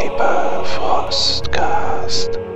Cyberfrostcast. 0.00 2.49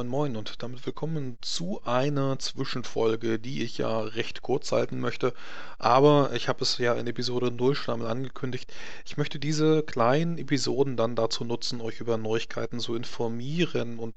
Moin 0.00 0.08
moin 0.08 0.36
und 0.38 0.62
damit 0.62 0.86
willkommen 0.86 1.36
zu 1.42 1.82
einer 1.84 2.38
Zwischenfolge, 2.38 3.38
die 3.38 3.62
ich 3.62 3.76
ja 3.76 4.00
recht 4.00 4.40
kurz 4.40 4.72
halten 4.72 4.98
möchte. 4.98 5.34
Aber 5.78 6.30
ich 6.34 6.48
habe 6.48 6.62
es 6.62 6.78
ja 6.78 6.94
in 6.94 7.06
Episode 7.06 7.50
0 7.50 7.74
schon 7.74 7.94
einmal 7.94 8.10
angekündigt. 8.10 8.72
Ich 9.04 9.18
möchte 9.18 9.38
diese 9.38 9.82
kleinen 9.82 10.38
Episoden 10.38 10.96
dann 10.96 11.16
dazu 11.16 11.44
nutzen, 11.44 11.82
euch 11.82 12.00
über 12.00 12.16
Neuigkeiten 12.16 12.80
zu 12.80 12.94
informieren. 12.94 13.98
Und 13.98 14.14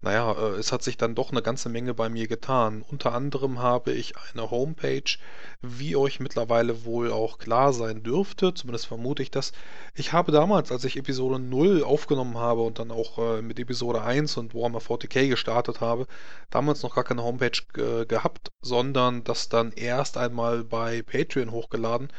naja, 0.00 0.32
äh, 0.32 0.58
es 0.58 0.72
hat 0.72 0.82
sich 0.82 0.96
dann 0.96 1.14
doch 1.14 1.32
eine 1.32 1.42
ganze 1.42 1.68
Menge 1.68 1.92
bei 1.92 2.08
mir 2.08 2.28
getan. 2.28 2.82
Unter 2.88 3.12
anderem 3.12 3.58
habe 3.60 3.92
ich 3.92 4.14
eine 4.32 4.50
Homepage, 4.50 5.18
wie 5.60 5.96
euch 5.96 6.20
mittlerweile 6.20 6.84
wohl 6.84 7.12
auch 7.12 7.38
klar 7.38 7.74
sein 7.74 8.02
dürfte. 8.02 8.54
Zumindest 8.54 8.86
vermute 8.86 9.22
ich 9.22 9.30
das. 9.30 9.52
Ich 9.94 10.12
habe 10.12 10.32
damals, 10.32 10.72
als 10.72 10.84
ich 10.84 10.96
Episode 10.96 11.38
0 11.38 11.82
aufgenommen 11.82 12.38
habe 12.38 12.62
und 12.62 12.78
dann 12.78 12.90
auch 12.90 13.18
äh, 13.18 13.42
mit 13.42 13.58
Episode 13.58 14.02
1 14.02 14.36
und 14.36 14.54
Warhammer 14.54 14.80
40k 14.80 15.25
gestartet 15.28 15.80
habe, 15.80 16.06
damals 16.50 16.82
noch 16.82 16.94
gar 16.94 17.04
keine 17.04 17.22
Homepage 17.22 17.60
äh, 17.76 18.06
gehabt, 18.06 18.50
sondern 18.60 19.24
das 19.24 19.48
dann 19.48 19.72
erst 19.72 20.16
einmal 20.16 20.64
bei 20.64 21.02
Patreon 21.02 21.50
hochgeladen, 21.50 22.10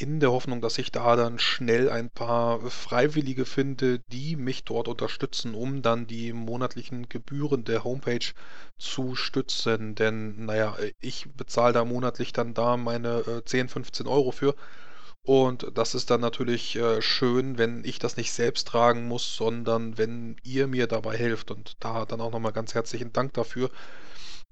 in 0.00 0.20
der 0.20 0.32
Hoffnung, 0.32 0.60
dass 0.60 0.78
ich 0.78 0.92
da 0.92 1.16
dann 1.16 1.38
schnell 1.38 1.90
ein 1.90 2.10
paar 2.10 2.60
Freiwillige 2.70 3.44
finde, 3.44 4.00
die 4.12 4.36
mich 4.36 4.64
dort 4.64 4.86
unterstützen, 4.86 5.54
um 5.54 5.82
dann 5.82 6.06
die 6.06 6.32
monatlichen 6.32 7.08
Gebühren 7.08 7.64
der 7.64 7.84
Homepage 7.84 8.32
zu 8.78 9.14
stützen. 9.16 9.94
Denn, 9.94 10.44
naja, 10.46 10.76
ich 11.00 11.26
bezahle 11.36 11.72
da 11.72 11.84
monatlich 11.84 12.32
dann 12.32 12.54
da 12.54 12.76
meine 12.76 13.18
äh, 13.20 13.44
10, 13.44 13.68
15 13.68 14.06
Euro 14.06 14.30
für. 14.30 14.54
Und 15.28 15.72
das 15.74 15.94
ist 15.94 16.08
dann 16.08 16.22
natürlich 16.22 16.76
äh, 16.76 17.02
schön, 17.02 17.58
wenn 17.58 17.84
ich 17.84 17.98
das 17.98 18.16
nicht 18.16 18.32
selbst 18.32 18.66
tragen 18.66 19.06
muss, 19.08 19.36
sondern 19.36 19.98
wenn 19.98 20.36
ihr 20.42 20.66
mir 20.66 20.86
dabei 20.86 21.18
helft. 21.18 21.50
Und 21.50 21.76
da 21.80 22.06
dann 22.06 22.22
auch 22.22 22.32
nochmal 22.32 22.52
ganz 22.52 22.72
herzlichen 22.74 23.12
Dank 23.12 23.34
dafür. 23.34 23.70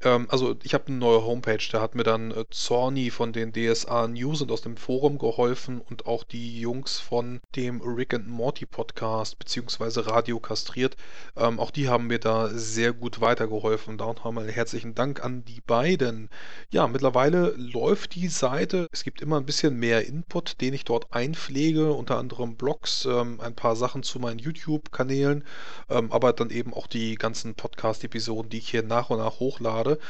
Ähm, 0.03 0.27
also 0.31 0.57
ich 0.63 0.75
habe 0.75 0.89
eine 0.89 0.99
neue 0.99 1.25
Homepage, 1.25 1.59
da 1.73 1.81
hat 1.81 1.95
mir 1.95 2.03
dann 2.03 2.31
äh, 2.31 2.45
Zorni 2.51 3.11
von 3.11 3.33
den 3.33 3.53
DSA 3.53 4.09
News 4.09 4.43
und 4.43 4.53
aus 4.53 4.61
dem 4.61 4.77
Forum 4.77 5.17
geholfen 5.19 5.81
und 5.81 6.07
auch 6.07 6.23
die 6.23 6.61
Jungs 6.61 6.99
von 6.99 7.41
dem 7.55 7.81
Rick 7.81 8.13
and 8.13 8.29
Morty 8.29 8.67
Podcast 8.67 9.39
beziehungsweise 9.39 10.07
Radio 10.07 10.39
Kastriert. 10.39 10.97
Ähm, 11.35 11.59
auch 11.59 11.71
die 11.71 11.89
haben 11.89 12.09
mir 12.09 12.19
da 12.19 12.49
sehr 12.51 12.93
gut 12.93 13.23
weitergeholfen. 13.23 13.97
Da 13.97 14.07
nochmal 14.07 14.51
herzlichen 14.51 14.95
Dank 14.95 15.25
an 15.25 15.45
die 15.47 15.63
beiden. 15.67 16.29
Ja, 16.71 16.87
mittlerweile 16.89 17.55
läuft 17.57 18.15
die 18.17 18.29
Seite. 18.29 18.89
Es 18.93 19.03
gibt 19.03 19.23
immer 19.23 19.39
ein 19.39 19.47
bisschen 19.47 19.77
mehr 19.79 20.07
Input, 20.07 20.61
den 20.61 20.75
ich 20.75 20.85
dort 20.85 21.15
einpflege, 21.15 21.93
unter 21.93 22.19
anderem 22.19 22.57
Blogs, 22.57 23.07
ähm, 23.07 23.41
ein 23.41 23.55
paar 23.55 23.77
Sachen 23.77 24.03
zu 24.03 24.19
meinen 24.19 24.39
YouTube-Kanälen, 24.41 25.45
ähm, 25.89 26.13
aber 26.13 26.35
dann 26.35 26.51
eben 26.51 26.75
auch 26.75 26.87
die 26.87 27.15
ganzen 27.15 27.55
Podcast-Episoden, 27.55 28.51
die 28.51 28.59
ich 28.59 28.69
hier 28.71 28.83
nach 28.83 29.09
und 29.09 29.19
nach 29.19 29.41
hochlade 29.41 29.86
gerade. 29.87 30.01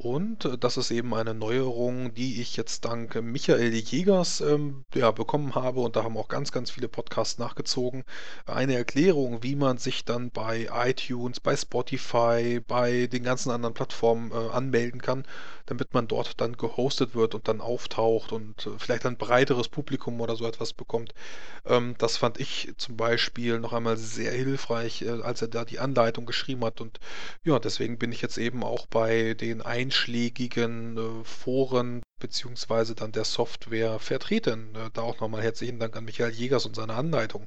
Und 0.00 0.44
äh, 0.44 0.56
das 0.56 0.76
ist 0.76 0.92
eben 0.92 1.12
eine 1.12 1.34
Neuerung, 1.34 2.14
die 2.14 2.40
ich 2.40 2.56
jetzt 2.56 2.84
dank 2.84 3.20
Michael 3.20 3.74
Jägers 3.74 4.40
ähm, 4.40 4.84
ja, 4.94 5.10
bekommen 5.10 5.56
habe. 5.56 5.80
Und 5.80 5.96
da 5.96 6.04
haben 6.04 6.16
auch 6.16 6.28
ganz, 6.28 6.52
ganz 6.52 6.70
viele 6.70 6.86
Podcasts 6.88 7.38
nachgezogen. 7.38 8.04
Eine 8.46 8.76
Erklärung, 8.76 9.42
wie 9.42 9.56
man 9.56 9.78
sich 9.78 10.04
dann 10.04 10.30
bei 10.30 10.68
iTunes, 10.72 11.40
bei 11.40 11.56
Spotify, 11.56 12.60
bei 12.66 13.08
den 13.08 13.24
ganzen 13.24 13.50
anderen 13.50 13.74
Plattformen 13.74 14.30
äh, 14.30 14.34
anmelden 14.52 15.02
kann, 15.02 15.24
damit 15.66 15.92
man 15.92 16.06
dort 16.06 16.40
dann 16.40 16.56
gehostet 16.56 17.16
wird 17.16 17.34
und 17.34 17.48
dann 17.48 17.60
auftaucht 17.60 18.30
und 18.32 18.66
äh, 18.66 18.70
vielleicht 18.78 19.04
ein 19.04 19.16
breiteres 19.16 19.68
Publikum 19.68 20.20
oder 20.20 20.36
so 20.36 20.46
etwas 20.46 20.74
bekommt. 20.74 21.12
Ähm, 21.66 21.96
das 21.98 22.16
fand 22.16 22.38
ich 22.38 22.72
zum 22.76 22.96
Beispiel 22.96 23.58
noch 23.58 23.72
einmal 23.72 23.96
sehr 23.96 24.32
hilfreich, 24.32 25.02
äh, 25.02 25.22
als 25.22 25.42
er 25.42 25.48
da 25.48 25.64
die 25.64 25.80
Anleitung 25.80 26.24
geschrieben 26.24 26.64
hat. 26.64 26.80
Und 26.80 27.00
ja, 27.44 27.58
deswegen 27.58 27.98
bin 27.98 28.12
ich 28.12 28.22
jetzt 28.22 28.38
eben 28.38 28.62
auch 28.62 28.86
bei 28.86 29.34
den 29.34 29.60
einschlägigen 29.88 30.98
äh, 30.98 31.24
Foren 31.24 32.02
beziehungsweise 32.20 32.94
dann 32.94 33.12
der 33.12 33.24
Software 33.24 33.98
vertreten. 33.98 34.74
Äh, 34.74 34.90
da 34.92 35.02
auch 35.02 35.20
nochmal 35.20 35.42
herzlichen 35.42 35.78
Dank 35.78 35.96
an 35.96 36.04
Michael 36.04 36.32
Jägers 36.32 36.66
und 36.66 36.76
seine 36.76 36.94
Anleitung. 36.94 37.46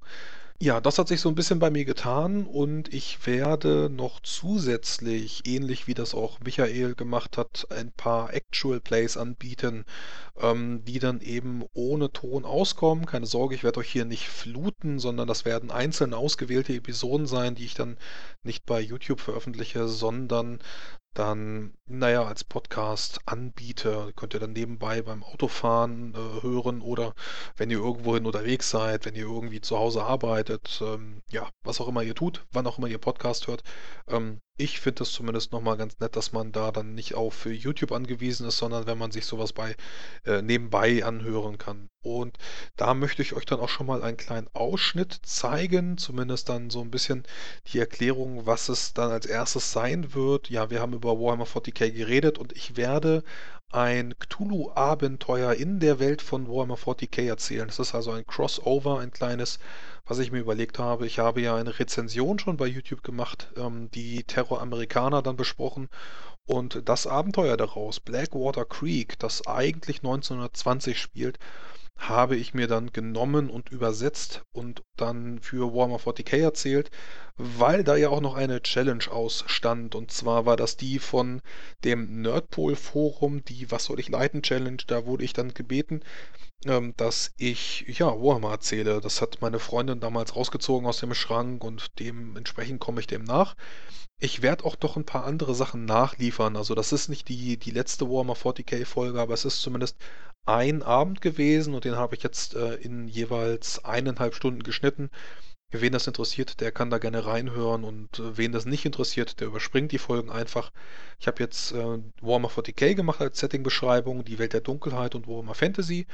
Ja, 0.59 0.80
das 0.80 1.00
hat 1.00 1.07
sich 1.07 1.22
so 1.22 1.30
ein 1.30 1.34
bisschen 1.34 1.57
bei 1.57 1.72
mir 1.72 1.85
getan 1.85 2.46
und 2.46 2.94
ich 2.94 3.25
werde 3.25 3.90
noch 3.90 4.19
zusätzlich, 4.19 5.41
ähnlich 5.47 5.88
wie 5.88 5.96
das 5.96 6.13
auch 6.13 6.40
Michael 6.40 6.94
gemacht 6.94 7.35
hat, 7.38 7.66
ein 7.72 7.91
paar 7.91 8.31
Actual 8.31 8.80
Plays 8.80 9.18
anbieten, 9.18 9.85
ähm, 10.40 10.84
die 10.85 11.00
dann 11.00 11.19
eben 11.22 11.63
ohne 11.74 12.12
Ton 12.12 12.46
auskommen. 12.46 13.07
Keine 13.07 13.25
Sorge, 13.25 13.56
ich 13.56 13.63
werde 13.63 13.80
euch 13.80 13.91
hier 13.91 14.06
nicht 14.06 14.30
fluten, 14.30 15.00
sondern 15.00 15.28
das 15.28 15.46
werden 15.46 15.72
einzeln 15.72 16.13
ausgewählte 16.13 16.74
Episoden 16.74 17.25
sein, 17.25 17.56
die 17.56 17.66
ich 17.66 17.74
dann 17.74 17.97
nicht 18.44 18.66
bei 18.68 18.80
YouTube 18.80 19.19
veröffentliche, 19.19 19.88
sondern 19.88 20.59
dann, 21.13 21.74
naja, 22.00 22.24
als 22.25 22.44
Podcast 22.44 23.19
anbiete. 23.25 24.13
Könnt 24.16 24.34
ihr 24.34 24.40
dann 24.40 24.53
nebenbei 24.53 25.02
beim 25.02 25.24
Autofahren 25.24 26.13
äh, 26.13 26.41
hören 26.44 26.81
oder 26.81 27.13
wenn 27.57 27.69
ihr 27.72 27.78
irgendwohin 27.78 28.25
unterwegs 28.25 28.69
seid, 28.69 29.06
wenn 29.06 29.16
ihr 29.16 29.25
irgendwie 29.25 29.62
zu 29.62 29.78
Hause 29.78 30.03
arbeitet, 30.03 30.81
ähm, 30.84 31.22
ja, 31.30 31.50
was 31.63 31.81
auch 31.81 31.88
immer 31.88 32.03
ihr 32.03 32.16
tut, 32.16 32.46
wann 32.51 32.68
auch 32.68 32.78
immer 32.78 32.88
ihr 32.88 32.97
Podcast 32.97 33.47
hört. 33.47 33.63
Ähm, 34.07 34.40
ich 34.57 34.80
finde 34.80 35.00
das 35.00 35.12
zumindest 35.12 35.51
nochmal 35.51 35.78
ganz 35.78 36.00
nett, 36.00 36.16
dass 36.16 36.34
man 36.34 36.51
da 36.51 36.72
dann 36.72 36.94
nicht 36.94 37.16
auf 37.16 37.46
YouTube 37.46 37.91
angewiesen 37.91 38.47
ist, 38.47 38.57
sondern 38.57 38.85
wenn 38.85 38.97
man 38.97 39.12
sich 39.12 39.25
sowas 39.25 39.53
bei 39.53 39.75
äh, 40.25 40.41
nebenbei 40.41 41.03
anhören 41.03 41.57
kann. 41.57 41.90
Und 42.03 42.38
da 42.75 42.94
möchte 42.94 43.22
ich 43.22 43.34
euch 43.34 43.46
dann 43.46 43.59
auch 43.59 43.69
schon 43.69 43.88
mal 43.88 44.03
einen 44.03 44.18
kleinen 44.18 44.50
Ausschnitt 44.53 45.19
zeigen, 45.24 45.97
zumindest 45.97 46.50
dann 46.50 46.69
so 46.69 46.81
ein 46.81 46.91
bisschen 46.91 47.24
die 47.68 47.80
Erklärung, 47.80 48.46
was 48.46 48.69
es 48.69 48.94
dann 48.94 49.12
als 49.12 49.25
erstes 49.25 49.72
sein 49.72 50.13
wird. 50.13 50.50
Ja, 50.50 50.69
wir 50.69 50.80
haben 50.80 50.94
über 50.94 51.19
Warhammer 51.19 51.46
40k 51.46 51.81
geredet 51.90 52.38
und 52.38 52.53
ich 52.53 52.78
werde 52.78 53.24
ein 53.72 54.16
Cthulhu-Abenteuer 54.19 55.53
in 55.53 55.80
der 55.80 56.00
Welt 56.00 56.22
von 56.22 56.47
Warhammer 56.47 56.75
40k 56.75 57.28
erzählen. 57.28 57.68
Das 57.68 57.80
ist 57.80 57.96
also 57.96 58.12
ein 58.12 58.28
Crossover, 58.28 59.00
ein 59.00 59.12
kleines, 59.12 59.59
was 60.06 60.19
ich 60.19 60.31
mir 60.31 60.40
überlegt 60.40 60.78
habe. 60.78 61.08
Ich 61.08 61.19
habe 61.19 61.42
ja 61.42 61.56
eine 61.56 61.80
Rezension 61.80 62.38
schon 62.38 62.58
bei 62.58 62.68
YouTube 62.68 63.03
gemacht, 63.03 63.50
ähm, 63.56 63.90
die 63.92 64.24
Terror 64.24 64.62
Amerikaner 64.62 65.22
dann 65.22 65.38
besprochen. 65.38 65.90
Und 66.46 66.81
das 66.90 67.08
Abenteuer 67.08 67.56
daraus, 67.56 68.00
Blackwater 68.00 68.66
Creek, 68.66 69.18
das 69.19 69.48
eigentlich 69.48 69.98
1920 69.98 71.00
spielt, 71.00 71.40
habe 71.97 72.35
ich 72.35 72.53
mir 72.53 72.68
dann 72.68 72.91
genommen 72.91 73.50
und 73.50 73.69
übersetzt 73.69 74.44
und 74.52 74.84
dann 74.97 75.40
für 75.40 75.74
Warhammer 75.74 75.97
40k 75.97 76.38
erzählt, 76.41 76.91
weil 77.38 77.84
da 77.84 77.96
ja 77.96 78.09
auch 78.09 78.22
noch 78.22 78.35
eine 78.35 78.62
Challenge 78.62 79.06
ausstand. 79.09 79.96
Und 79.96 80.12
zwar 80.12 80.46
war 80.46 80.57
das 80.57 80.78
die 80.78 81.00
von 81.00 81.41
dem 81.84 82.22
Nerdpol 82.22 82.75
Forum, 82.75 83.46
die 83.46 83.72
Was 83.72 83.85
soll 83.85 84.00
ich 84.00 84.09
leiten 84.09 84.41
Challenge. 84.41 84.84
Da 84.88 85.06
wurde 85.06 85.24
ich 85.24 85.34
dann 85.34 85.53
gebeten, 85.53 86.01
ähm, 86.66 86.94
dass 86.98 87.34
ich 87.38 87.86
ja 87.88 88.08
Warhammer 88.08 88.52
erzähle. 88.52 89.02
Das 89.02 89.22
hat 89.22 89.42
meine 89.42 89.60
Freundin 89.60 90.00
damals 90.00 90.36
rausgezogen 90.36 90.88
aus 90.88 91.00
dem 91.00 91.14
Schrank 91.14 91.64
und 91.64 92.00
dementsprechend 92.00 92.80
komme 92.80 93.00
ich 93.00 93.08
dem 93.08 93.24
nach. 93.24 93.56
Ich 94.20 94.42
werde 94.42 94.66
auch 94.66 94.78
noch 94.82 94.98
ein 94.98 95.06
paar 95.06 95.26
andere 95.26 95.56
Sachen 95.56 95.86
nachliefern. 95.86 96.56
Also 96.56 96.76
das 96.76 96.92
ist 96.92 97.10
nicht 97.10 97.28
die, 97.30 97.58
die 97.58 97.72
letzte 97.72 98.10
Warhammer 98.10 98.36
40k 98.36 98.86
Folge, 98.86 99.20
aber 99.20 99.34
es 99.34 99.46
ist 99.46 99.62
zumindest 99.62 99.98
ein 100.46 100.84
Abend 100.84 101.22
gewesen 101.22 101.74
und 101.74 101.86
den 101.86 101.96
habe 101.96 102.16
ich 102.16 102.24
jetzt 102.24 102.56
äh, 102.56 102.76
in 102.76 103.08
jeweils 103.08 103.84
eineinhalb 103.84 104.36
Stunden 104.36 104.64
geschnitten. 104.64 105.10
Wen 105.72 105.94
das 105.94 106.08
interessiert, 106.08 106.59
der 106.59 106.72
kann 106.74 106.90
da 106.90 106.98
gerne 106.98 107.26
reinhören 107.26 107.86
und 107.86 108.20
äh, 108.20 108.38
wen 108.38 108.52
das 108.52 108.66
nicht 108.66 108.86
interessiert, 108.86 109.40
der 109.40 109.48
überspringt 109.48 109.94
die 109.94 109.98
Folgen 109.98 110.30
einfach. 110.30 110.72
Ich 111.20 111.28
habe 111.28 111.42
jetzt 111.42 111.72
äh, 111.72 112.00
Warhammer 112.22 112.50
40k 112.50 112.94
gemacht 112.94 113.22
als 113.22 113.40
Setting-Beschreibung, 113.40 114.25
die 114.25 114.38
Welt 114.38 114.54
der 114.54 114.62
Dunkelheit 114.62 115.16
und 115.16 115.28
Warhammer 115.28 115.56
Fantasy. 115.56 116.07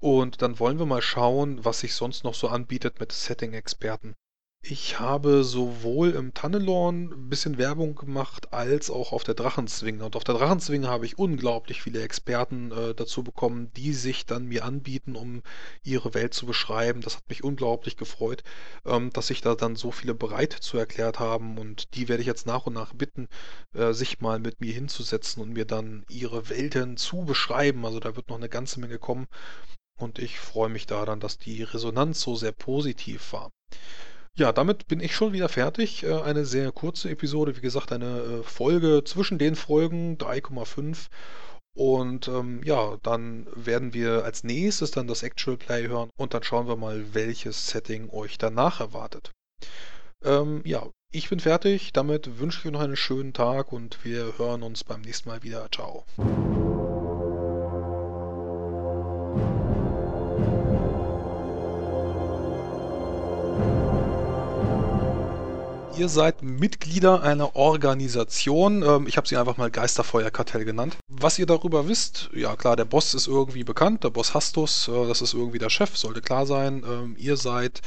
Und 0.00 0.40
dann 0.40 0.58
wollen 0.58 0.78
wir 0.78 0.86
mal 0.86 1.02
schauen, 1.02 1.64
was 1.64 1.80
sich 1.80 1.94
sonst 1.94 2.24
noch 2.24 2.34
so 2.34 2.48
anbietet 2.48 3.00
mit 3.00 3.12
Setting-Experten. 3.12 4.14
Ich 4.68 4.98
habe 4.98 5.44
sowohl 5.44 6.10
im 6.10 6.34
Tannelorn 6.34 7.12
ein 7.12 7.28
bisschen 7.28 7.56
Werbung 7.56 7.94
gemacht, 7.94 8.52
als 8.52 8.90
auch 8.90 9.12
auf 9.12 9.22
der 9.22 9.34
Drachenzwinge. 9.34 10.04
Und 10.04 10.16
auf 10.16 10.24
der 10.24 10.34
Drachenzwinge 10.34 10.88
habe 10.88 11.06
ich 11.06 11.20
unglaublich 11.20 11.82
viele 11.82 12.02
Experten 12.02 12.72
äh, 12.72 12.92
dazu 12.92 13.22
bekommen, 13.22 13.70
die 13.76 13.92
sich 13.92 14.26
dann 14.26 14.46
mir 14.46 14.64
anbieten, 14.64 15.14
um 15.14 15.44
ihre 15.84 16.14
Welt 16.14 16.34
zu 16.34 16.46
beschreiben. 16.46 17.00
Das 17.00 17.16
hat 17.16 17.28
mich 17.28 17.44
unglaublich 17.44 17.96
gefreut, 17.96 18.42
ähm, 18.84 19.12
dass 19.12 19.28
sich 19.28 19.40
da 19.40 19.54
dann 19.54 19.76
so 19.76 19.92
viele 19.92 20.14
bereit 20.14 20.52
zu 20.52 20.78
erklärt 20.78 21.20
haben. 21.20 21.58
Und 21.58 21.94
die 21.94 22.08
werde 22.08 22.22
ich 22.22 22.26
jetzt 22.26 22.46
nach 22.46 22.66
und 22.66 22.74
nach 22.74 22.92
bitten, 22.92 23.28
äh, 23.72 23.92
sich 23.92 24.20
mal 24.20 24.40
mit 24.40 24.60
mir 24.60 24.72
hinzusetzen 24.72 25.44
und 25.44 25.52
mir 25.52 25.64
dann 25.64 26.04
ihre 26.08 26.48
Welten 26.48 26.96
zu 26.96 27.24
beschreiben. 27.24 27.86
Also 27.86 28.00
da 28.00 28.16
wird 28.16 28.30
noch 28.30 28.36
eine 28.36 28.48
ganze 28.48 28.80
Menge 28.80 28.98
kommen. 28.98 29.28
Und 29.96 30.18
ich 30.18 30.40
freue 30.40 30.70
mich 30.70 30.86
da 30.86 31.04
dann, 31.04 31.20
dass 31.20 31.38
die 31.38 31.62
Resonanz 31.62 32.20
so 32.20 32.34
sehr 32.34 32.52
positiv 32.52 33.32
war. 33.32 33.52
Ja, 34.36 34.52
damit 34.52 34.86
bin 34.86 35.00
ich 35.00 35.14
schon 35.14 35.32
wieder 35.32 35.48
fertig. 35.48 36.04
Äh, 36.04 36.20
eine 36.20 36.44
sehr 36.44 36.70
kurze 36.70 37.08
Episode, 37.10 37.56
wie 37.56 37.62
gesagt, 37.62 37.90
eine 37.90 38.20
äh, 38.20 38.42
Folge 38.42 39.02
zwischen 39.04 39.38
den 39.38 39.56
Folgen 39.56 40.18
3,5. 40.18 41.08
Und 41.74 42.28
ähm, 42.28 42.62
ja, 42.64 42.96
dann 43.02 43.46
werden 43.54 43.92
wir 43.92 44.24
als 44.24 44.44
nächstes 44.44 44.90
dann 44.90 45.06
das 45.08 45.22
Actual 45.22 45.56
Play 45.58 45.88
hören 45.88 46.10
und 46.16 46.32
dann 46.32 46.42
schauen 46.42 46.68
wir 46.68 46.76
mal, 46.76 47.14
welches 47.14 47.66
Setting 47.66 48.08
euch 48.10 48.38
danach 48.38 48.80
erwartet. 48.80 49.32
Ähm, 50.24 50.62
ja, 50.64 50.88
ich 51.12 51.28
bin 51.28 51.40
fertig. 51.40 51.92
Damit 51.92 52.38
wünsche 52.38 52.60
ich 52.60 52.66
euch 52.66 52.72
noch 52.72 52.80
einen 52.80 52.96
schönen 52.96 53.32
Tag 53.32 53.72
und 53.72 54.04
wir 54.04 54.38
hören 54.38 54.62
uns 54.62 54.84
beim 54.84 55.02
nächsten 55.02 55.28
Mal 55.28 55.42
wieder. 55.42 55.68
Ciao. 55.70 56.04
Ihr 65.98 66.10
seid 66.10 66.42
Mitglieder 66.42 67.22
einer 67.22 67.56
Organisation. 67.56 68.82
Ähm, 68.82 69.06
ich 69.06 69.16
habe 69.16 69.26
sie 69.26 69.38
einfach 69.38 69.56
mal 69.56 69.70
Geisterfeuerkartell 69.70 70.66
genannt. 70.66 70.98
Was 71.08 71.38
ihr 71.38 71.46
darüber 71.46 71.88
wisst, 71.88 72.28
ja 72.34 72.54
klar, 72.54 72.76
der 72.76 72.84
Boss 72.84 73.14
ist 73.14 73.26
irgendwie 73.26 73.64
bekannt, 73.64 74.04
der 74.04 74.10
Boss 74.10 74.34
Hastus, 74.34 74.88
äh, 74.88 75.06
das 75.06 75.22
ist 75.22 75.32
irgendwie 75.32 75.58
der 75.58 75.70
Chef, 75.70 75.96
sollte 75.96 76.20
klar 76.20 76.44
sein. 76.44 76.84
Ähm, 76.86 77.16
ihr 77.18 77.38
seid 77.38 77.80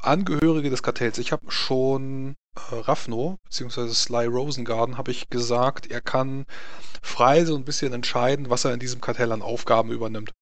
Angehörige 0.00 0.68
des 0.68 0.82
Kartells. 0.82 1.18
Ich 1.18 1.30
habe 1.30 1.48
schon 1.48 2.34
äh, 2.56 2.74
Raffno, 2.74 3.38
beziehungsweise 3.44 3.94
Sly 3.94 4.26
Rosengarden, 4.26 4.98
habe 4.98 5.12
ich 5.12 5.30
gesagt, 5.30 5.88
er 5.92 6.00
kann 6.00 6.46
frei 7.02 7.44
so 7.44 7.54
ein 7.54 7.64
bisschen 7.64 7.92
entscheiden, 7.92 8.50
was 8.50 8.64
er 8.64 8.74
in 8.74 8.80
diesem 8.80 9.00
Kartell 9.00 9.30
an 9.30 9.42
Aufgaben 9.42 9.92
übernimmt. 9.92 10.32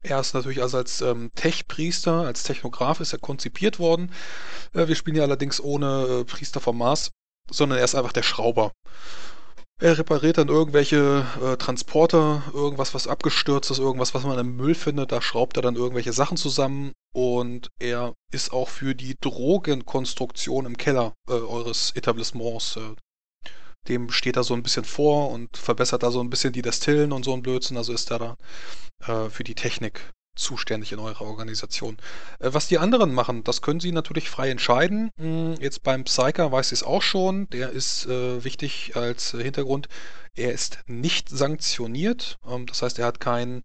Er 0.00 0.20
ist 0.20 0.34
natürlich 0.34 0.62
also 0.62 0.78
als 0.78 1.00
ähm, 1.00 1.30
Tech-Priester, 1.34 2.22
als 2.22 2.42
Technograph 2.42 3.00
ist 3.00 3.12
er 3.12 3.18
konzipiert 3.18 3.78
worden. 3.78 4.12
Äh, 4.74 4.88
wir 4.88 4.96
spielen 4.96 5.14
hier 5.14 5.24
allerdings 5.24 5.60
ohne 5.60 6.20
äh, 6.20 6.24
Priester 6.24 6.60
vom 6.60 6.78
Mars, 6.78 7.10
sondern 7.50 7.78
er 7.78 7.84
ist 7.84 7.94
einfach 7.94 8.12
der 8.12 8.22
Schrauber. 8.22 8.72
Er 9.82 9.98
repariert 9.98 10.38
dann 10.38 10.46
irgendwelche 10.46 11.26
äh, 11.42 11.56
Transporter, 11.56 12.44
irgendwas, 12.54 12.94
was 12.94 13.08
abgestürzt 13.08 13.68
ist, 13.72 13.80
irgendwas, 13.80 14.14
was 14.14 14.22
man 14.22 14.38
im 14.38 14.54
Müll 14.54 14.76
findet. 14.76 15.10
Da 15.10 15.20
schraubt 15.20 15.56
er 15.56 15.62
dann 15.62 15.74
irgendwelche 15.74 16.12
Sachen 16.12 16.36
zusammen. 16.36 16.92
Und 17.12 17.68
er 17.80 18.14
ist 18.30 18.52
auch 18.52 18.68
für 18.68 18.94
die 18.94 19.16
Drogenkonstruktion 19.20 20.66
im 20.66 20.76
Keller 20.76 21.14
äh, 21.28 21.32
eures 21.32 21.90
Etablissements 21.96 22.76
äh, 22.76 22.94
dem 23.88 24.10
steht 24.10 24.36
er 24.36 24.44
so 24.44 24.54
ein 24.54 24.62
bisschen 24.62 24.84
vor 24.84 25.30
und 25.30 25.56
verbessert 25.56 26.02
da 26.02 26.10
so 26.10 26.20
ein 26.20 26.30
bisschen 26.30 26.52
die 26.52 26.62
Destillen 26.62 27.12
und 27.12 27.24
so 27.24 27.32
ein 27.32 27.42
Blödsinn. 27.42 27.76
Also 27.76 27.92
ist 27.92 28.10
er 28.10 28.18
da 28.18 28.36
äh, 29.06 29.30
für 29.30 29.44
die 29.44 29.54
Technik 29.54 30.12
zuständig 30.34 30.92
in 30.92 30.98
eurer 30.98 31.22
Organisation. 31.22 31.96
Äh, 32.38 32.50
was 32.52 32.68
die 32.68 32.78
anderen 32.78 33.12
machen, 33.12 33.44
das 33.44 33.62
können 33.62 33.80
sie 33.80 33.92
natürlich 33.92 34.30
frei 34.30 34.50
entscheiden. 34.50 35.10
Hm, 35.18 35.54
jetzt 35.60 35.82
beim 35.82 36.04
Psyker 36.04 36.52
weiß 36.52 36.72
ich 36.72 36.80
es 36.80 36.82
auch 36.82 37.02
schon. 37.02 37.48
Der 37.50 37.70
ist 37.70 38.06
äh, 38.06 38.44
wichtig 38.44 38.92
als 38.96 39.32
Hintergrund. 39.32 39.88
Er 40.34 40.52
ist 40.52 40.78
nicht 40.86 41.28
sanktioniert. 41.28 42.38
Ähm, 42.48 42.66
das 42.66 42.82
heißt, 42.82 42.98
er 42.98 43.06
hat 43.06 43.20
kein 43.20 43.62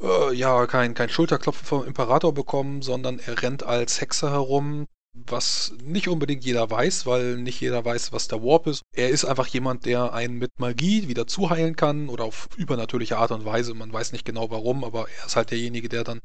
äh, 0.00 0.32
ja, 0.34 0.66
kein, 0.66 0.94
kein 0.94 1.08
Schulterklopfen 1.08 1.66
vom 1.66 1.86
Imperator 1.86 2.32
bekommen, 2.32 2.82
sondern 2.82 3.18
er 3.18 3.42
rennt 3.42 3.64
als 3.64 4.00
Hexer 4.00 4.30
herum 4.30 4.86
was 5.26 5.72
nicht 5.82 6.08
unbedingt 6.08 6.44
jeder 6.44 6.70
weiß, 6.70 7.06
weil 7.06 7.36
nicht 7.36 7.60
jeder 7.60 7.84
weiß, 7.84 8.12
was 8.12 8.28
der 8.28 8.42
Warp 8.42 8.66
ist. 8.66 8.82
Er 8.94 9.10
ist 9.10 9.24
einfach 9.24 9.46
jemand, 9.46 9.86
der 9.86 10.12
einen 10.12 10.38
mit 10.38 10.58
Magie 10.58 11.08
wieder 11.08 11.26
zuheilen 11.26 11.76
kann 11.76 12.08
oder 12.08 12.24
auf 12.24 12.48
übernatürliche 12.56 13.18
Art 13.18 13.30
und 13.30 13.44
Weise. 13.44 13.74
Man 13.74 13.92
weiß 13.92 14.12
nicht 14.12 14.24
genau 14.24 14.50
warum, 14.50 14.84
aber 14.84 15.08
er 15.08 15.26
ist 15.26 15.36
halt 15.36 15.50
derjenige, 15.50 15.88
der 15.88 16.04
dann, 16.04 16.20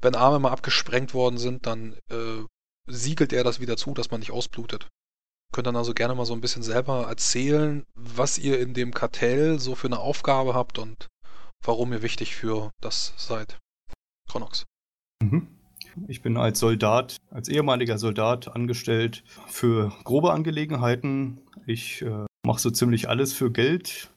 wenn 0.00 0.14
Arme 0.14 0.38
mal 0.38 0.52
abgesprengt 0.52 1.14
worden 1.14 1.38
sind, 1.38 1.66
dann 1.66 1.94
äh, 2.10 2.44
siegelt 2.86 3.32
er 3.32 3.44
das 3.44 3.60
wieder 3.60 3.76
zu, 3.76 3.94
dass 3.94 4.10
man 4.10 4.20
nicht 4.20 4.32
ausblutet. 4.32 4.88
Könnt 5.52 5.66
dann 5.66 5.76
also 5.76 5.94
gerne 5.94 6.14
mal 6.14 6.26
so 6.26 6.34
ein 6.34 6.40
bisschen 6.40 6.62
selber 6.62 7.06
erzählen, 7.08 7.84
was 7.94 8.38
ihr 8.38 8.60
in 8.60 8.74
dem 8.74 8.92
Kartell 8.92 9.58
so 9.58 9.74
für 9.74 9.86
eine 9.86 10.00
Aufgabe 10.00 10.54
habt 10.54 10.78
und 10.78 11.08
warum 11.62 11.92
ihr 11.92 12.02
wichtig 12.02 12.34
für 12.34 12.72
das 12.80 13.14
seid. 13.16 13.58
Chronox. 14.28 14.64
Mhm. 15.22 15.55
Ich 16.08 16.22
bin 16.22 16.36
als 16.36 16.58
Soldat, 16.58 17.16
als 17.30 17.48
ehemaliger 17.48 17.98
Soldat 17.98 18.48
angestellt 18.48 19.24
für 19.46 19.92
grobe 20.04 20.32
Angelegenheiten. 20.32 21.40
Ich 21.66 22.02
äh, 22.02 22.26
mache 22.44 22.60
so 22.60 22.70
ziemlich 22.70 23.08
alles 23.08 23.32
für 23.32 23.50
Geld 23.50 24.10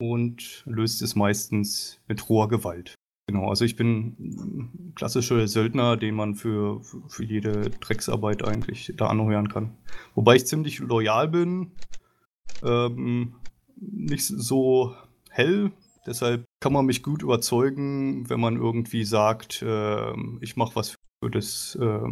und 0.00 0.62
löst 0.66 1.02
es 1.02 1.16
meistens 1.16 2.00
mit 2.08 2.28
hoher 2.28 2.48
Gewalt. 2.48 2.94
Genau, 3.28 3.50
also 3.50 3.64
ich 3.64 3.76
bin 3.76 4.92
klassischer 4.94 5.46
Söldner, 5.48 5.98
den 5.98 6.14
man 6.14 6.34
für, 6.34 6.80
für 7.08 7.24
jede 7.24 7.68
Drecksarbeit 7.70 8.42
eigentlich 8.42 8.92
da 8.96 9.08
anheuern 9.08 9.48
kann. 9.48 9.76
Wobei 10.14 10.36
ich 10.36 10.46
ziemlich 10.46 10.78
loyal 10.78 11.28
bin, 11.28 11.72
ähm, 12.64 13.34
nicht 13.76 14.24
so 14.24 14.94
hell, 15.28 15.72
Deshalb 16.06 16.44
kann 16.60 16.72
man 16.72 16.86
mich 16.86 17.02
gut 17.02 17.22
überzeugen, 17.22 18.28
wenn 18.30 18.40
man 18.40 18.56
irgendwie 18.56 19.04
sagt, 19.04 19.62
äh, 19.62 20.12
ich 20.40 20.56
mache 20.56 20.76
was 20.76 20.90
für 21.22 21.30
das 21.30 21.76
äh, 21.80 22.10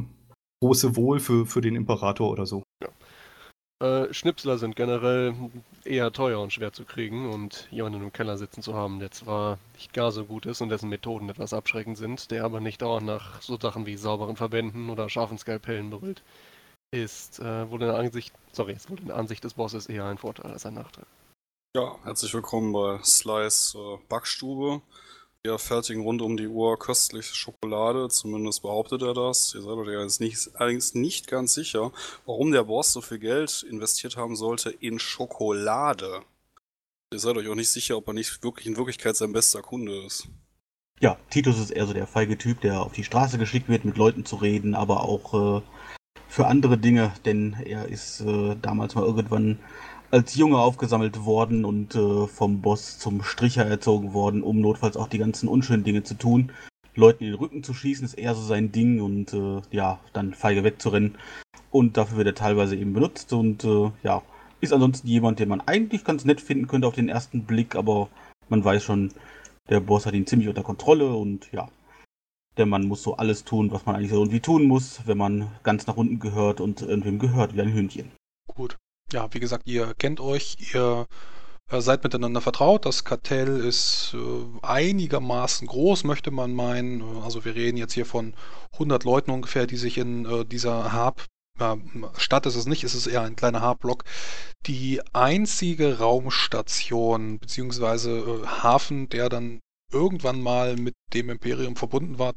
große 0.62 0.97
Wohl 0.97 1.21
für, 1.21 1.47
für 1.47 1.61
den 1.61 1.77
Imperator 1.77 2.31
oder 2.31 2.47
so. 2.47 2.62
Ja. 2.83 2.88
Äh, 3.79 4.12
Schnipsler 4.15 4.56
sind 4.56 4.75
generell 4.75 5.35
eher 5.85 6.11
teuer 6.11 6.41
und 6.41 6.53
schwer 6.53 6.73
zu 6.73 6.85
kriegen 6.85 7.29
und 7.29 7.69
jemanden 7.71 8.03
im 8.03 8.12
Keller 8.12 8.38
sitzen 8.38 8.62
zu 8.62 8.75
haben, 8.75 9.00
der 9.00 9.11
zwar 9.11 9.59
nicht 9.75 9.93
gar 9.93 10.12
so 10.12 10.25
gut 10.25 10.47
ist 10.47 10.62
und 10.62 10.71
dessen 10.71 10.89
Methoden 10.89 11.29
etwas 11.29 11.53
abschreckend 11.53 11.99
sind, 11.99 12.31
der 12.31 12.44
aber 12.44 12.61
nicht 12.61 12.82
auch 12.82 13.03
nach 13.03 13.43
so 13.43 13.59
Sachen 13.61 13.85
wie 13.85 13.97
sauberen 13.97 14.37
Verbänden 14.37 14.89
oder 14.89 15.11
scharfen 15.11 15.37
Skalpellen 15.37 15.91
brüllt, 15.91 16.23
ist 16.91 17.39
äh, 17.41 17.71
wohl 17.71 17.82
in 17.82 17.89
der 17.89 17.99
Ansicht, 17.99 18.32
sorry, 18.53 18.73
ist 18.73 18.91
wohl 18.91 18.99
in 18.99 19.09
der 19.09 19.17
Ansicht 19.17 19.44
des 19.44 19.55
Bosses 19.55 19.87
eher 19.87 20.06
ein 20.06 20.19
Vorteil 20.19 20.53
als 20.53 20.65
ein 20.65 20.75
Nachteil. 20.75 21.05
Ja, 21.76 21.94
herzlich 22.05 22.32
willkommen 22.32 22.73
bei 22.73 23.00
Slice 23.05 23.76
äh, 23.76 23.99
Backstube. 24.08 24.81
Wir 25.43 25.58
fertigen 25.58 26.05
rund 26.05 26.23
um 26.23 26.38
die 26.38 26.46
Uhr 26.46 26.78
köstliche 26.78 27.34
Schokolade, 27.34 28.08
zumindest 28.08 28.62
behauptet 28.62 29.02
er 29.02 29.12
das. 29.12 29.52
Ihr 29.55 29.61
seid 29.61 29.76
euch 29.76 30.20
nicht, 30.20 30.49
allerdings 30.55 30.94
nicht 30.94 31.28
ganz 31.28 31.52
sicher, 31.52 31.93
warum 32.25 32.50
der 32.50 32.64
Boss 32.64 32.94
so 32.94 33.02
viel 33.02 33.19
Geld 33.19 33.62
investiert 33.69 34.17
haben 34.17 34.37
sollte 34.37 34.70
in 34.70 34.99
Schokolade. 34.99 36.23
Ihr 37.12 37.19
seid 37.19 37.37
euch 37.37 37.46
auch 37.46 37.55
nicht 37.55 37.70
sicher, 37.70 37.99
ob 37.99 38.06
er 38.08 38.14
nicht 38.14 38.43
wirklich 38.43 38.67
in 38.67 38.79
Wirklichkeit 38.79 39.14
sein 39.14 39.34
bester 39.34 39.61
Kunde 39.61 40.02
ist. 40.06 40.29
Ja, 41.00 41.19
Titus 41.29 41.58
ist 41.58 41.72
eher 41.72 41.87
so 41.87 41.93
der 41.93 42.06
feige 42.06 42.38
Typ, 42.38 42.62
der 42.62 42.81
auf 42.81 42.93
die 42.93 43.05
Straße 43.05 43.37
geschickt 43.37 43.69
wird, 43.69 43.84
mit 43.84 43.99
Leuten 43.99 44.25
zu 44.25 44.37
reden, 44.37 44.75
aber 44.75 45.02
auch 45.02 45.58
äh, 45.58 45.62
für 46.26 46.46
andere 46.46 46.79
Dinge, 46.79 47.12
denn 47.26 47.55
er 47.67 47.88
ist 47.88 48.22
äh, 48.22 48.56
damals 48.62 48.94
mal 48.94 49.05
irgendwann 49.05 49.58
als 50.11 50.35
Junge 50.37 50.58
aufgesammelt 50.58 51.25
worden 51.25 51.64
und 51.64 51.94
äh, 51.94 52.26
vom 52.26 52.60
Boss 52.60 52.98
zum 52.98 53.22
Stricher 53.22 53.67
erzogen 53.67 54.13
worden, 54.13 54.43
um 54.43 54.60
notfalls 54.60 54.96
auch 54.96 55.08
die 55.08 55.19
ganzen 55.19 55.48
unschönen 55.48 55.84
Dinge 55.84 56.03
zu 56.03 56.15
tun. 56.15 56.53
Leuten 56.94 57.25
in 57.25 57.31
den 57.31 57.39
Rücken 57.39 57.63
zu 57.63 57.75
schießen 57.75 58.05
ist 58.05 58.15
eher 58.15 58.34
so 58.34 58.43
sein 58.43 58.72
Ding 58.72 59.01
und 59.01 59.34
äh, 59.34 59.60
ja, 59.70 59.98
dann 60.13 60.32
feige 60.32 60.65
wegzurennen. 60.65 61.17
Und 61.70 61.96
dafür 61.96 62.19
wird 62.19 62.29
er 62.29 62.34
teilweise 62.34 62.77
eben 62.77 62.94
benutzt 62.94 63.32
und 63.32 63.65
äh, 63.65 63.91
ja, 64.03 64.22
ist 64.60 64.72
ansonsten 64.72 65.06
jemand, 65.08 65.39
den 65.39 65.48
man 65.48 65.60
eigentlich 65.60 66.05
ganz 66.05 66.25
nett 66.25 66.41
finden 66.41 66.69
könnte 66.69 66.86
auf 66.86 66.94
den 66.94 67.08
ersten 67.08 67.44
Blick, 67.44 67.75
aber 67.75 68.08
man 68.48 68.65
weiß 68.65 68.82
schon, 68.82 69.13
der 69.69 69.81
Boss 69.81 70.06
hat 70.06 70.15
ihn 70.15 70.27
ziemlich 70.27 70.48
unter 70.48 70.63
Kontrolle 70.63 71.13
und 71.15 71.53
ja, 71.53 71.69
der 72.56 72.65
Mann 72.65 72.86
muss 72.86 73.03
so 73.03 73.17
alles 73.17 73.44
tun, 73.44 73.70
was 73.72 73.84
man 73.84 73.96
eigentlich 73.96 74.10
so 74.10 74.17
irgendwie 74.17 74.41
tun 74.41 74.65
muss, 74.65 75.01
wenn 75.05 75.19
man 75.19 75.51
ganz 75.65 75.86
nach 75.86 75.96
unten 75.96 76.20
gehört 76.20 76.60
und 76.60 76.81
irgendwem 76.81 77.19
gehört 77.19 77.55
wie 77.55 77.60
ein 77.60 77.75
Hündchen. 77.75 78.13
Gut 78.55 78.79
ja, 79.13 79.32
wie 79.32 79.41
gesagt, 79.41 79.67
ihr 79.67 79.94
kennt 79.94 80.20
euch, 80.20 80.56
ihr 80.75 81.06
äh, 81.70 81.81
seid 81.81 82.05
miteinander 82.05 82.41
vertraut. 82.41 82.86
Das 82.86 83.05
Kartell 83.05 83.60
ist 83.60 84.15
äh, 84.15 84.67
einigermaßen 84.67 85.67
groß, 85.67 86.05
möchte 86.05 86.31
man 86.31 86.55
meinen. 86.55 87.03
Also 87.22 87.44
wir 87.44 87.55
reden 87.55 87.77
jetzt 87.77 87.94
hier 87.94 88.06
von 88.06 88.34
100 88.75 89.05
Leuten 89.05 89.31
ungefähr, 89.31 89.67
die 89.67 89.77
sich 89.77 89.98
in 89.98 90.25
äh, 90.27 90.44
dieser 90.44 90.93
Hab 90.93 91.25
äh, 91.58 91.77
Stadt 92.17 92.46
ist 92.46 92.56
es 92.56 92.67
nicht, 92.67 92.84
ist 92.84 92.94
es 92.94 93.06
eher 93.06 93.22
ein 93.22 93.36
kleiner 93.36 93.60
Harblock. 93.60 94.05
Die 94.67 95.01
einzige 95.13 95.98
Raumstation 95.98 97.41
äh, 97.43 98.46
Hafen, 98.46 99.08
der 99.08 99.29
dann 99.29 99.60
irgendwann 99.93 100.43
mal 100.43 100.77
mit 100.77 100.94
dem 101.15 101.31
Imperium 101.31 101.77
verbunden 101.77 102.19
war. 102.19 102.34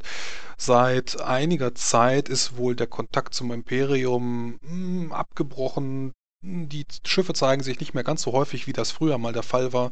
Seit 0.57 1.19
einiger 1.21 1.73
Zeit 1.75 2.29
ist 2.29 2.57
wohl 2.57 2.75
der 2.75 2.88
Kontakt 2.88 3.33
zum 3.33 3.51
Imperium 3.51 4.59
mh, 4.61 4.69
hm, 4.69 5.11
abgebrochen. 5.11 6.13
Die 6.41 6.86
Schiffe 7.05 7.34
zeigen 7.34 7.63
sich 7.63 7.79
nicht 7.79 7.93
mehr 7.93 8.03
ganz 8.03 8.22
so 8.22 8.31
häufig, 8.31 8.65
wie 8.65 8.74
das 8.74 8.91
früher 8.91 9.17
mal 9.17 9.34
der 9.34 9.43
Fall 9.43 9.74
war. 9.74 9.91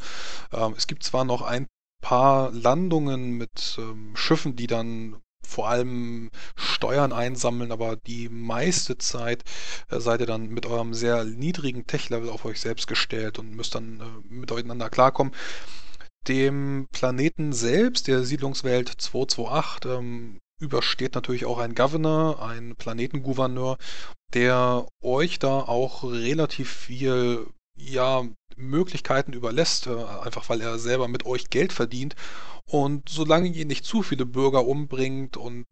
Ähm, 0.54 0.76
es 0.78 0.88
gibt 0.88 1.04
zwar 1.04 1.26
noch 1.26 1.42
ein 1.42 1.68
paar 2.02 2.52
Landungen 2.52 3.32
mit 3.32 3.78
ähm, 3.80 4.16
Schiffen, 4.16 4.56
die 4.56 4.68
dann 4.68 5.18
vor 5.46 5.70
allem 5.70 6.30
Steuern 6.56 7.14
einsammeln, 7.14 7.72
aber 7.72 7.96
die 7.96 8.30
meiste 8.30 8.98
Zeit 8.98 9.44
äh, 9.90 10.00
seid 10.00 10.22
ihr 10.22 10.26
dann 10.26 10.50
mit 10.50 10.66
eurem 10.66 10.94
sehr 10.94 11.24
niedrigen 11.26 11.88
Tech-Level 11.88 12.30
auf 12.30 12.46
euch 12.46 12.60
selbst 12.62 12.88
gestellt 12.88 13.40
und 13.40 13.56
müsst 13.56 13.76
dann 13.76 14.00
äh, 14.00 14.34
miteinander 14.34 14.90
klarkommen. 14.90 15.34
Dem 16.28 16.88
Planeten 16.92 17.54
selbst, 17.54 18.08
der 18.08 18.24
Siedlungswelt 18.24 18.90
228, 18.90 19.92
ähm, 19.92 20.40
übersteht 20.60 21.16
natürlich 21.16 21.46
auch 21.46 21.60
ein 21.60 21.76
Governor, 21.76 22.42
ein 22.42 22.76
Planetengouverneur, 22.76 23.78
der 24.34 24.88
euch 25.02 25.40
da 25.40 25.60
auch 25.60 26.04
relativ 26.04 26.72
viel 26.72 27.48
ja, 27.78 28.24
Möglichkeiten 28.56 29.34
überlässt, 29.34 29.88
äh, 29.88 30.04
einfach 30.24 30.50
weil 30.50 30.62
er 30.62 30.80
selber 30.80 31.08
mit 31.08 31.26
euch 31.26 31.50
Geld 31.50 31.74
verdient. 31.74 32.16
Und 32.70 33.08
solange 33.08 33.48
ihr 33.50 33.66
nicht 33.66 33.86
zu 33.86 34.04
viele 34.04 34.26
Bürger 34.26 34.66
umbringt 34.66 35.38
und 35.38 35.66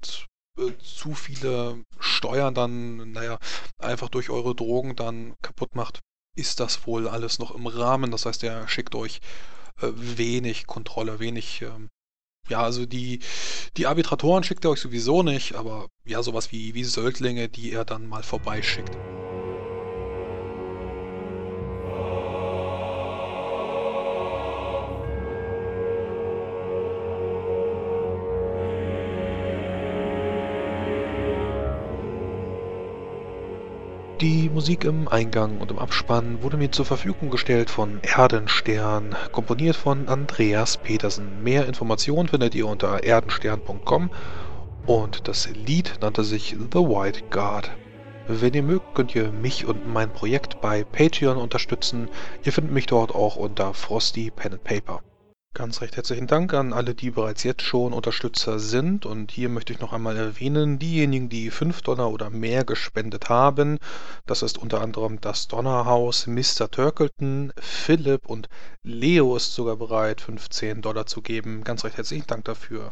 äh, 0.58 0.72
zu 0.82 1.14
viele 1.14 1.84
Steuern 2.00 2.54
dann, 2.54 3.12
naja, 3.12 3.40
einfach 3.80 4.10
durch 4.10 4.30
eure 4.30 4.56
Drogen 4.56 4.96
dann 4.96 5.36
kaputt 5.42 5.76
macht, 5.76 6.02
ist 6.38 6.60
das 6.60 6.86
wohl 6.88 7.08
alles 7.08 7.40
noch 7.40 7.52
im 7.52 7.68
Rahmen. 7.68 8.12
Das 8.12 8.26
heißt, 8.26 8.44
er 8.44 8.68
schickt 8.68 8.96
euch 8.96 9.20
äh, 9.82 9.92
wenig 9.96 10.68
Kontrolle, 10.68 11.20
wenig, 11.20 11.62
ähm, 11.64 11.90
ja, 12.50 12.62
also 12.62 12.86
die, 12.86 13.20
die 13.78 13.88
Arbitratoren 13.88 14.44
schickt 14.44 14.66
er 14.66 14.72
euch 14.72 14.82
sowieso 14.82 15.24
nicht, 15.24 15.56
aber 15.56 15.88
ja, 16.06 16.22
sowas 16.24 16.52
wie, 16.52 16.74
wie 16.74 16.84
Söldlinge, 16.84 17.50
die 17.50 17.72
er 17.72 17.86
dann 17.86 18.08
mal 18.08 18.24
vorbeischickt. 18.24 18.96
Die 34.22 34.50
Musik 34.50 34.86
im 34.86 35.10
Eingang 35.10 35.58
und 35.58 35.72
im 35.72 35.78
Abspann 35.78 36.42
wurde 36.42 36.56
mir 36.56 36.72
zur 36.72 36.86
Verfügung 36.86 37.30
gestellt 37.30 37.70
von 37.70 38.00
Erdenstern, 38.02 39.14
komponiert 39.34 39.76
von 39.76 40.08
Andreas 40.08 40.78
Petersen. 40.78 41.44
Mehr 41.44 41.66
Informationen 41.66 42.30
findet 42.30 42.56
ihr 42.56 42.66
unter 42.66 43.04
erdenstern.com 43.04 44.10
und 44.86 45.28
das 45.28 45.50
Lied 45.50 45.98
nannte 46.00 46.24
sich 46.24 46.56
The 46.72 46.80
White 46.80 47.24
Guard. 47.30 47.72
Wenn 48.30 48.54
ihr 48.54 48.64
mögt, 48.64 48.96
könnt 48.96 49.14
ihr 49.16 49.34
mich 49.34 49.66
und 49.66 49.86
mein 49.86 50.10
Projekt 50.10 50.62
bei 50.62 50.86
Patreon 50.86 51.36
unterstützen. 51.36 52.08
Ihr 52.46 52.54
findet 52.54 52.74
mich 52.74 52.86
dort 52.86 53.14
auch 53.14 53.36
unter 53.36 53.74
Frosty 53.74 54.32
Pen 54.32 54.54
and 54.54 54.64
Paper. 54.64 55.02
Ganz 55.58 55.80
recht 55.80 55.96
herzlichen 55.96 56.28
Dank 56.28 56.54
an 56.54 56.74
alle, 56.74 56.94
die 56.94 57.12
bereits 57.12 57.44
jetzt 57.44 57.62
schon 57.62 57.94
Unterstützer 57.94 58.60
sind. 58.60 59.06
Und 59.06 59.32
hier 59.32 59.48
möchte 59.48 59.72
ich 59.72 59.80
noch 59.80 59.94
einmal 59.94 60.18
erwähnen, 60.18 60.80
diejenigen, 60.80 61.30
die 61.30 61.50
5 61.50 61.82
Dollar 61.82 62.12
oder 62.12 62.30
mehr 62.30 62.66
gespendet 62.66 63.30
haben. 63.30 63.80
Das 64.26 64.42
ist 64.42 64.58
unter 64.58 64.82
anderem 64.82 65.22
das 65.22 65.48
Donnerhaus, 65.48 66.28
Mr. 66.28 66.70
Turkleton, 66.70 67.54
Philipp 67.58 68.26
und 68.26 68.50
Leo 68.84 69.38
ist 69.38 69.56
sogar 69.56 69.78
bereit, 69.78 70.20
15 70.20 70.82
Dollar 70.82 71.06
zu 71.06 71.22
geben. 71.22 71.64
Ganz 71.64 71.86
recht 71.86 71.96
herzlichen 71.96 72.28
Dank 72.28 72.44
dafür. 72.44 72.92